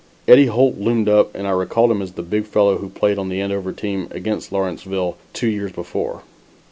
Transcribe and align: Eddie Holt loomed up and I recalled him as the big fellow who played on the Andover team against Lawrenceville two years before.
Eddie 0.27 0.47
Holt 0.47 0.79
loomed 0.79 1.07
up 1.07 1.29
and 1.35 1.45
I 1.47 1.51
recalled 1.51 1.91
him 1.91 2.01
as 2.01 2.13
the 2.13 2.23
big 2.23 2.45
fellow 2.47 2.79
who 2.79 2.89
played 2.89 3.19
on 3.19 3.29
the 3.29 3.39
Andover 3.39 3.71
team 3.71 4.07
against 4.09 4.51
Lawrenceville 4.51 5.15
two 5.31 5.45
years 5.47 5.71
before. 5.73 6.23